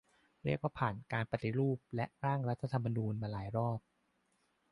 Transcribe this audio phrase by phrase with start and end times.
[0.43, 3.79] เรียกว่าผ่าน "การปฏิรูป" และ "ร่างรัฐธรรมนูญ" มาหลายรอบ